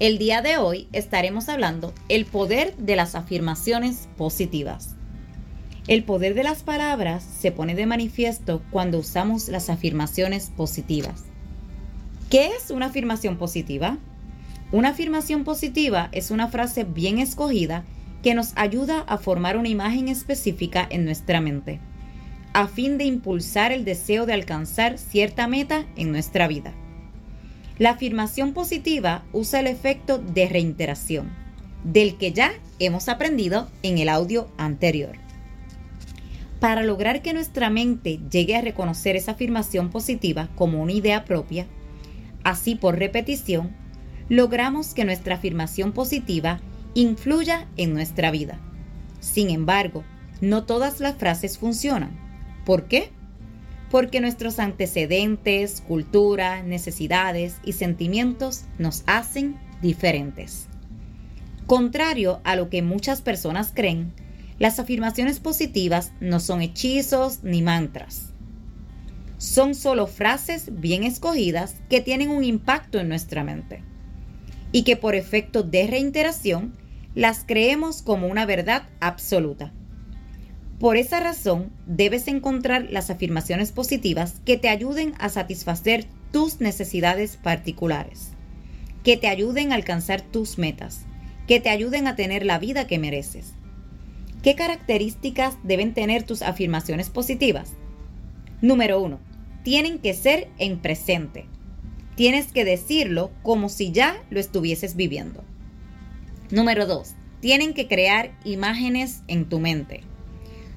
[0.00, 4.96] El día de hoy estaremos hablando el poder de las afirmaciones positivas.
[5.86, 11.22] El poder de las palabras se pone de manifiesto cuando usamos las afirmaciones positivas.
[12.28, 13.98] ¿Qué es una afirmación positiva?
[14.72, 17.84] Una afirmación positiva es una frase bien escogida
[18.24, 21.78] que nos ayuda a formar una imagen específica en nuestra mente,
[22.52, 26.74] a fin de impulsar el deseo de alcanzar cierta meta en nuestra vida.
[27.78, 31.32] La afirmación positiva usa el efecto de reiteración,
[31.82, 35.16] del que ya hemos aprendido en el audio anterior.
[36.60, 41.66] Para lograr que nuestra mente llegue a reconocer esa afirmación positiva como una idea propia,
[42.44, 43.74] así por repetición,
[44.28, 46.60] logramos que nuestra afirmación positiva
[46.94, 48.60] influya en nuestra vida.
[49.18, 50.04] Sin embargo,
[50.40, 52.16] no todas las frases funcionan.
[52.64, 53.10] ¿Por qué?
[53.94, 60.66] Porque nuestros antecedentes, cultura, necesidades y sentimientos nos hacen diferentes.
[61.66, 64.12] Contrario a lo que muchas personas creen,
[64.58, 68.32] las afirmaciones positivas no son hechizos ni mantras.
[69.38, 73.84] Son solo frases bien escogidas que tienen un impacto en nuestra mente
[74.72, 76.76] y que por efecto de reiteración
[77.14, 79.72] las creemos como una verdad absoluta.
[80.84, 87.38] Por esa razón, debes encontrar las afirmaciones positivas que te ayuden a satisfacer tus necesidades
[87.38, 88.32] particulares,
[89.02, 91.06] que te ayuden a alcanzar tus metas,
[91.48, 93.54] que te ayuden a tener la vida que mereces.
[94.42, 97.72] ¿Qué características deben tener tus afirmaciones positivas?
[98.60, 99.18] Número 1.
[99.62, 101.46] Tienen que ser en presente.
[102.14, 105.44] Tienes que decirlo como si ya lo estuvieses viviendo.
[106.50, 107.14] Número 2.
[107.40, 110.02] Tienen que crear imágenes en tu mente.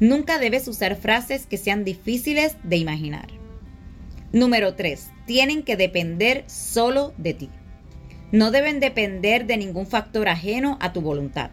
[0.00, 3.28] Nunca debes usar frases que sean difíciles de imaginar.
[4.32, 5.10] Número 3.
[5.26, 7.50] Tienen que depender solo de ti.
[8.32, 11.50] No deben depender de ningún factor ajeno a tu voluntad.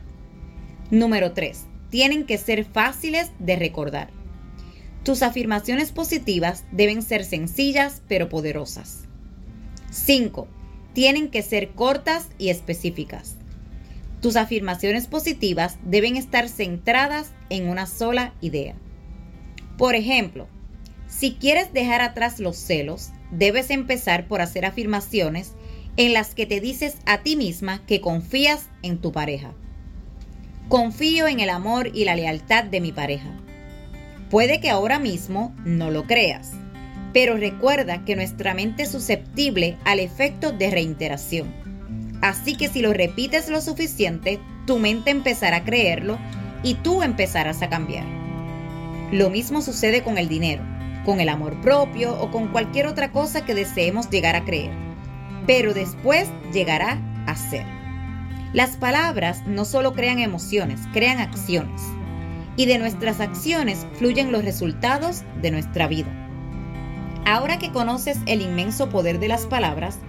[0.91, 1.65] Número 3.
[1.89, 4.09] Tienen que ser fáciles de recordar.
[5.03, 9.05] Tus afirmaciones positivas deben ser sencillas pero poderosas.
[9.91, 10.47] 5.
[10.93, 13.37] Tienen que ser cortas y específicas.
[14.21, 18.75] Tus afirmaciones positivas deben estar centradas en una sola idea.
[19.77, 20.47] Por ejemplo,
[21.07, 25.53] si quieres dejar atrás los celos, debes empezar por hacer afirmaciones
[25.97, 29.53] en las que te dices a ti misma que confías en tu pareja.
[30.67, 33.29] Confío en el amor y la lealtad de mi pareja.
[34.31, 36.51] Puede que ahora mismo no lo creas,
[37.13, 41.66] pero recuerda que nuestra mente es susceptible al efecto de reiteración
[42.21, 46.17] Así que si lo repites lo suficiente, tu mente empezará a creerlo
[46.63, 48.05] y tú empezarás a cambiar.
[49.11, 50.63] Lo mismo sucede con el dinero,
[51.05, 54.71] con el amor propio o con cualquier otra cosa que deseemos llegar a creer.
[55.45, 57.65] Pero después llegará a ser.
[58.53, 61.81] Las palabras no solo crean emociones, crean acciones.
[62.55, 66.07] Y de nuestras acciones fluyen los resultados de nuestra vida.
[67.25, 69.99] Ahora que conoces el inmenso poder de las palabras,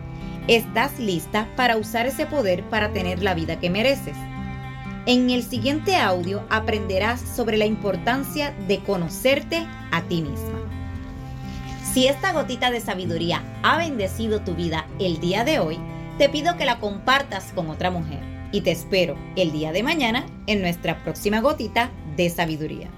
[0.49, 4.17] estás lista para usar ese poder para tener la vida que mereces.
[5.07, 10.59] En el siguiente audio aprenderás sobre la importancia de conocerte a ti misma.
[11.93, 15.79] Si esta gotita de sabiduría ha bendecido tu vida el día de hoy,
[16.19, 18.21] te pido que la compartas con otra mujer
[18.53, 22.91] y te espero el día de mañana en nuestra próxima gotita de sabiduría.